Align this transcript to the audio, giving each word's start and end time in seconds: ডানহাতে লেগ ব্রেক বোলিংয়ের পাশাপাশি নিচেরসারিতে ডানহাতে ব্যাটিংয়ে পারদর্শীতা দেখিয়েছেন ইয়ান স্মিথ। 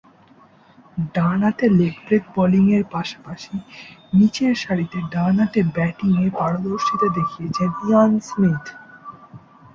ডানহাতে 1.15 1.65
লেগ 1.79 1.95
ব্রেক 2.05 2.23
বোলিংয়ের 2.35 2.83
পাশাপাশি 2.91 3.55
নিচেরসারিতে 4.13 4.97
ডানহাতে 5.13 5.59
ব্যাটিংয়ে 5.75 6.27
পারদর্শীতা 6.39 7.07
দেখিয়েছেন 7.17 7.69
ইয়ান 7.85 8.11
স্মিথ। 8.27 8.63